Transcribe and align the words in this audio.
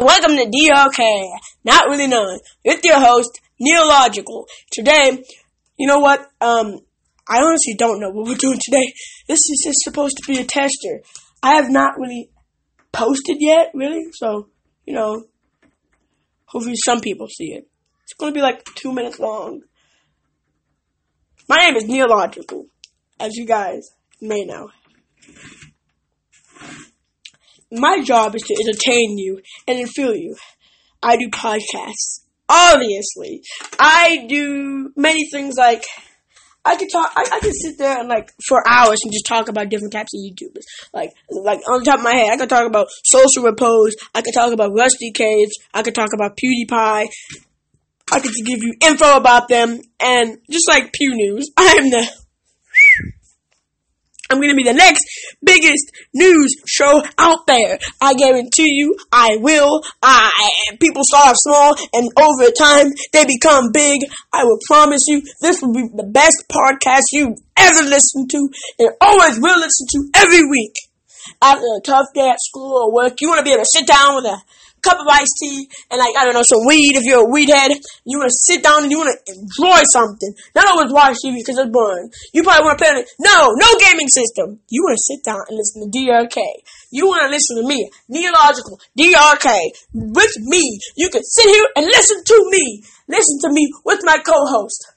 welcome 0.00 0.34
to 0.34 0.46
DRK, 0.46 1.28
not 1.64 1.86
really 1.86 2.06
known, 2.06 2.38
with 2.64 2.80
your 2.84 2.98
host, 2.98 3.40
Neological. 3.60 4.46
Today, 4.72 5.22
you 5.78 5.86
know 5.86 5.98
what, 5.98 6.20
um, 6.40 6.78
I 7.28 7.42
honestly 7.42 7.74
don't 7.76 8.00
know 8.00 8.08
what 8.10 8.26
we're 8.26 8.36
doing 8.36 8.58
today. 8.62 8.94
This 9.28 9.38
is 9.38 9.62
just 9.62 9.80
supposed 9.82 10.16
to 10.16 10.32
be 10.32 10.40
a 10.40 10.44
tester. 10.44 11.02
I 11.42 11.56
have 11.56 11.68
not 11.68 11.98
really 11.98 12.30
posted 12.92 13.36
yet, 13.40 13.72
really, 13.74 14.06
so, 14.12 14.48
you 14.86 14.94
know, 14.94 15.24
hopefully 16.46 16.76
some 16.82 17.00
people 17.00 17.28
see 17.28 17.52
it. 17.52 17.68
It's 18.04 18.14
gonna 18.18 18.32
be 18.32 18.40
like 18.40 18.64
two 18.74 18.92
minutes 18.92 19.18
long. 19.18 19.60
My 21.46 21.56
name 21.56 21.76
is 21.76 21.84
Neological, 21.84 22.66
as 23.18 23.36
you 23.36 23.44
guys 23.44 23.90
may 24.20 24.44
know 24.44 24.70
my 27.70 28.02
job 28.02 28.34
is 28.34 28.42
to 28.42 28.54
entertain 28.54 29.18
you 29.18 29.40
and 29.66 29.78
infill 29.78 30.18
you. 30.18 30.36
I 31.02 31.16
do 31.16 31.28
podcasts. 31.30 32.20
Obviously, 32.48 33.42
I 33.78 34.26
do 34.28 34.92
many 34.96 35.28
things 35.30 35.56
like 35.56 35.84
I 36.64 36.76
could 36.76 36.88
talk. 36.92 37.12
I, 37.16 37.22
I 37.32 37.40
could 37.40 37.54
sit 37.54 37.78
there 37.78 37.98
and 37.98 38.08
like 38.08 38.30
for 38.46 38.62
hours 38.68 38.98
and 39.04 39.12
just 39.12 39.26
talk 39.26 39.48
about 39.48 39.68
different 39.70 39.92
types 39.92 40.12
of 40.14 40.20
YouTubers. 40.20 40.64
Like, 40.92 41.10
like 41.30 41.60
on 41.70 41.80
the 41.80 41.84
top 41.84 41.98
of 41.98 42.04
my 42.04 42.14
head, 42.14 42.32
I 42.32 42.36
could 42.36 42.48
talk 42.48 42.66
about 42.66 42.88
Social 43.04 43.44
Repose. 43.44 43.94
I 44.14 44.22
could 44.22 44.34
talk 44.34 44.52
about 44.52 44.72
Rusty 44.74 45.12
Cage. 45.12 45.50
I 45.72 45.82
could 45.82 45.94
talk 45.94 46.10
about 46.14 46.36
PewDiePie. 46.36 47.08
I 48.12 48.20
could 48.20 48.32
give 48.44 48.62
you 48.62 48.74
info 48.82 49.16
about 49.16 49.48
them 49.48 49.80
and 50.00 50.38
just 50.50 50.68
like 50.68 50.92
Pew 50.92 51.14
News. 51.14 51.50
I 51.56 51.76
am 51.78 51.90
the 51.90 52.10
I'm 54.30 54.38
going 54.38 54.50
to 54.50 54.56
be 54.56 54.62
the 54.62 54.72
next 54.72 55.02
biggest 55.42 55.90
news 56.14 56.54
show 56.66 57.02
out 57.18 57.46
there. 57.46 57.78
I 58.00 58.14
guarantee 58.14 58.70
you, 58.78 58.96
I 59.10 59.36
will. 59.40 59.82
I 60.00 60.30
people 60.80 61.02
start 61.04 61.34
small 61.36 61.74
and 61.92 62.08
over 62.16 62.50
time 62.52 62.92
they 63.12 63.26
become 63.26 63.72
big. 63.72 64.00
I 64.32 64.44
will 64.44 64.58
promise 64.66 65.02
you, 65.08 65.22
this 65.40 65.60
will 65.60 65.74
be 65.74 65.88
the 65.92 66.06
best 66.06 66.44
podcast 66.46 67.10
you 67.12 67.34
ever 67.56 67.82
listened 67.82 68.30
to 68.30 68.48
and 68.78 68.90
always 69.00 69.40
will 69.40 69.58
listen 69.58 69.86
to 69.90 70.10
every 70.14 70.48
week. 70.48 70.74
After 71.42 71.66
a 71.76 71.82
tough 71.84 72.06
day 72.14 72.30
at 72.30 72.38
school 72.40 72.84
or 72.84 72.94
work, 72.94 73.20
you 73.20 73.28
want 73.28 73.38
to 73.38 73.44
be 73.44 73.50
able 73.50 73.62
to 73.62 73.68
sit 73.68 73.86
down 73.86 74.16
with 74.16 74.24
a 74.26 74.38
cup 74.82 74.98
of 75.00 75.06
iced 75.08 75.36
tea 75.40 75.68
and 75.90 75.98
like 75.98 76.14
I 76.16 76.24
don't 76.24 76.34
know 76.34 76.46
some 76.46 76.66
weed 76.66 76.96
if 76.96 77.04
you're 77.04 77.26
a 77.26 77.30
weed 77.30 77.48
head. 77.48 77.72
You 78.04 78.18
want 78.18 78.30
to 78.30 78.38
sit 78.48 78.62
down 78.62 78.82
and 78.84 78.90
you 78.90 78.98
want 78.98 79.12
to 79.12 79.18
enjoy 79.32 79.80
something. 79.92 80.32
Not 80.54 80.68
always 80.68 80.92
watch 80.92 81.16
TV 81.24 81.40
because 81.40 81.58
it's 81.58 81.70
boring. 81.70 82.10
You 82.32 82.42
probably 82.42 82.64
want 82.64 82.78
to 82.78 82.82
play 82.84 82.92
on 82.92 83.00
it. 83.00 83.08
No, 83.20 83.52
no 83.54 83.68
gaming 83.78 84.08
system. 84.08 84.60
You 84.68 84.82
want 84.84 84.96
to 84.98 85.04
sit 85.04 85.20
down 85.24 85.40
and 85.48 85.56
listen 85.56 85.84
to 85.84 85.88
DRK. 85.88 86.38
You 86.90 87.06
want 87.06 87.22
to 87.24 87.30
listen 87.30 87.62
to 87.62 87.66
me, 87.66 87.88
Neological 88.08 88.80
DRK, 88.98 89.48
with 89.94 90.34
me. 90.40 90.80
You 90.96 91.08
can 91.10 91.22
sit 91.22 91.46
here 91.46 91.66
and 91.76 91.86
listen 91.86 92.22
to 92.24 92.36
me. 92.50 92.82
Listen 93.08 93.38
to 93.42 93.50
me 93.52 93.72
with 93.84 94.00
my 94.02 94.18
co-host. 94.18 94.92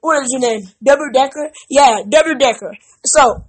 What 0.00 0.22
is 0.22 0.28
your 0.30 0.40
name? 0.40 0.62
W 0.82 1.12
Decker? 1.12 1.50
Yeah, 1.68 2.02
W 2.08 2.38
Decker. 2.38 2.72
So 3.04 3.44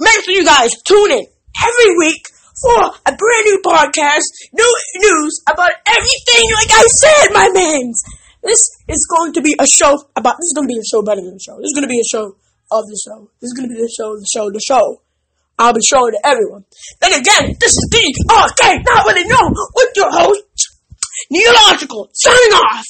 make 0.00 0.24
sure 0.24 0.34
you 0.34 0.44
guys 0.44 0.70
tune 0.86 1.10
in 1.12 1.26
every 1.60 1.98
week 1.98 2.22
for 2.62 2.94
a 3.06 3.12
brand 3.14 3.44
new 3.44 3.60
podcast, 3.64 4.26
new 4.52 4.72
news 4.96 5.40
about 5.50 5.72
everything 5.86 6.44
like 6.54 6.72
I 6.72 6.84
said, 6.86 7.26
my 7.32 7.48
mans. 7.52 8.02
This 8.42 8.60
is 8.86 9.06
going 9.10 9.32
to 9.34 9.42
be 9.42 9.54
a 9.58 9.66
show 9.66 9.98
about, 10.14 10.36
this 10.38 10.50
is 10.50 10.54
going 10.54 10.68
to 10.68 10.74
be 10.74 10.78
a 10.78 10.86
show 10.86 11.02
better 11.02 11.20
than 11.20 11.34
the 11.34 11.42
show. 11.42 11.56
This 11.58 11.70
is 11.70 11.74
going 11.74 11.86
to 11.86 11.92
be 11.92 12.00
a 12.00 12.08
show 12.10 12.36
of 12.70 12.86
the 12.86 12.98
show. 13.02 13.30
This 13.40 13.50
is 13.50 13.54
going 13.54 13.68
to 13.68 13.74
be 13.74 13.80
the 13.82 13.90
show, 13.90 14.14
the 14.14 14.28
show, 14.30 14.50
the 14.50 14.62
show. 14.62 15.02
I'll 15.58 15.74
be 15.74 15.82
showing 15.82 16.14
to 16.14 16.22
everyone. 16.22 16.64
Then 17.00 17.18
again, 17.18 17.58
this 17.58 17.74
is 17.74 17.88
the, 17.90 18.02
oh, 18.30 18.46
okay, 18.54 18.78
not 18.86 19.06
really 19.06 19.26
know 19.26 19.42
with 19.74 19.90
your 19.96 20.10
host, 20.10 20.78
Neological, 21.30 22.08
signing 22.14 22.54
off. 22.54 22.86